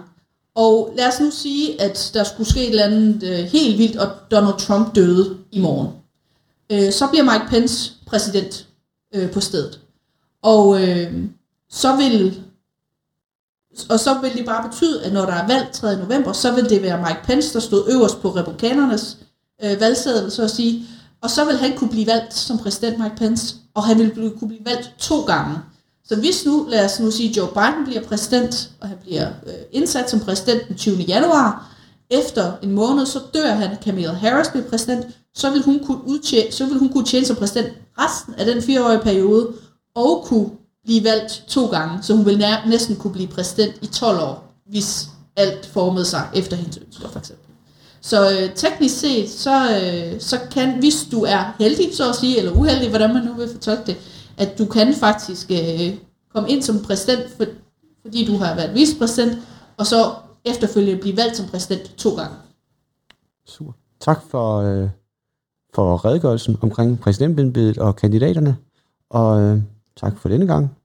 Og 0.56 0.94
lad 0.98 1.08
os 1.08 1.20
nu 1.20 1.32
sige, 1.32 1.82
at 1.82 2.12
der 2.14 2.24
skulle 2.24 2.50
ske 2.50 2.60
et 2.60 2.70
eller 2.70 2.84
andet 2.84 3.24
øh, 3.24 3.40
helt 3.40 3.78
vildt, 3.78 3.98
og 3.98 4.08
Donald 4.32 4.58
Trump 4.60 4.96
døde 4.96 5.38
i 5.52 5.62
morgen. 5.62 5.88
Øh, 6.72 6.92
så 6.92 7.08
bliver 7.08 7.24
Mike 7.24 7.46
Pence 7.50 7.94
præsident 8.06 8.68
øh, 9.16 9.32
på 9.32 9.40
stedet. 9.40 9.80
Og 10.42 10.82
øh, 10.82 11.14
så 11.74 11.96
vil 11.96 12.44
og 13.90 14.00
så 14.00 14.20
vil 14.22 14.34
det 14.34 14.46
bare 14.46 14.70
betyde, 14.70 15.04
at 15.04 15.14
når 15.14 15.26
der 15.26 15.34
er 15.34 15.48
valg 15.48 15.70
3. 15.72 15.98
november, 15.98 16.34
så 16.34 16.56
vil 16.56 16.70
det 16.70 16.82
være 16.82 16.98
Mike 16.98 17.20
Pence, 17.24 17.54
der 17.54 17.60
stod 17.60 17.92
øverst 17.92 18.22
på 18.22 18.30
republikanernes 18.30 19.18
øh, 19.64 19.80
valgseddel, 19.80 20.32
så 20.32 20.44
at 20.44 20.52
sige. 20.52 20.86
Og 21.22 21.30
så 21.30 21.46
vil 21.46 21.58
han 21.58 21.78
kunne 21.78 21.90
blive 21.90 22.08
valgt 22.08 22.34
som 22.34 22.58
præsident 22.58 23.00
Mike 23.00 23.16
Pence, 23.16 23.56
og 23.74 23.84
han 23.84 24.00
vil 24.00 24.32
kunne 24.40 24.48
blive 24.48 24.66
valgt 24.66 24.96
to 25.00 25.22
gange. 25.22 25.56
Så 26.06 26.16
hvis 26.16 26.46
nu, 26.46 26.66
lad 26.70 26.86
os 26.86 27.00
nu 27.00 27.12
sige, 27.12 27.34
Joe 27.38 27.48
Biden 27.48 27.86
bliver 27.86 28.04
præsident, 28.04 28.70
og 28.82 28.88
han 28.88 28.98
bliver 29.02 29.28
øh, 29.48 29.54
indsat 29.72 30.10
som 30.10 30.20
præsident 30.20 30.68
den 30.68 30.76
20. 30.76 30.96
januar, 30.96 31.70
efter 32.10 32.52
en 32.62 32.72
måned, 32.72 33.06
så 33.06 33.20
dør 33.34 33.48
han, 33.48 33.78
Kamala 33.84 34.14
Harris 34.14 34.48
bliver 34.48 34.70
præsident, 34.70 35.06
så 35.36 35.52
vil 35.52 35.64
hun 35.64 35.80
kunne, 35.86 36.08
udtjene, 36.08 36.52
så 36.52 36.66
vil 36.66 36.78
hun 36.78 36.90
kunne 36.90 37.06
tjene 37.06 37.26
som 37.26 37.36
præsident 37.36 37.74
resten 38.00 38.34
af 38.34 38.46
den 38.46 38.62
fireårige 38.62 39.00
periode, 39.00 39.48
og 39.96 40.24
kunne 40.26 40.50
blive 40.84 41.04
valgt 41.04 41.44
to 41.48 41.68
gange, 41.68 42.04
så 42.04 42.16
hun 42.16 42.26
vil 42.26 42.38
nær, 42.38 42.66
næsten 42.68 42.96
kunne 42.96 43.14
blive 43.14 43.28
præsident 43.28 43.76
i 43.82 43.88
12 43.88 44.20
år, 44.20 44.54
hvis 44.66 45.10
alt 45.36 45.66
formede 45.66 46.06
sig 46.06 46.30
efter 46.36 46.56
hendes 46.56 46.78
ønsker, 46.78 47.10
for 47.10 47.20
eksempel. 47.20 47.54
Så 48.02 48.32
øh, 48.32 48.56
teknisk 48.56 49.00
set, 49.00 49.30
så, 49.30 49.80
øh, 49.82 50.22
så 50.22 50.40
kan, 50.52 50.80
hvis 50.80 51.08
du 51.12 51.24
er 51.24 51.56
heldig, 51.60 51.96
så 51.96 52.10
at 52.10 52.16
sige, 52.16 52.38
eller 52.38 52.52
uheldig, 52.52 52.90
hvordan 52.90 53.14
man 53.14 53.24
nu 53.24 53.34
vil 53.34 53.50
fortolke 53.50 53.84
det, 53.86 53.98
at 54.38 54.58
du 54.58 54.66
kan 54.66 54.94
faktisk 54.94 55.52
øh, 55.52 55.96
komme 56.34 56.50
ind 56.50 56.62
som 56.62 56.84
præsident, 56.84 57.32
for, 57.38 57.46
fordi 58.02 58.26
du 58.26 58.38
har 58.38 58.56
været 58.56 58.76
vicepræsident, 58.76 59.38
og 59.78 59.86
så 59.86 60.14
efterfølgende 60.46 61.02
blive 61.02 61.18
valgt 61.18 61.38
som 61.38 61.48
præsident 61.48 61.96
to 61.98 62.16
gange. 62.16 62.36
Super. 63.48 63.72
Tak 64.00 64.22
for, 64.30 64.58
øh, 64.58 64.90
for 65.74 66.06
redegørelsen 66.06 66.58
omkring 66.62 67.00
præsidentembedet 67.00 67.78
og 67.78 67.96
kandidaterne, 67.96 68.58
og 69.10 69.42
øh, 69.42 69.62
tak 69.96 70.18
for 70.18 70.30
denne 70.30 70.48
gang. 70.48 70.83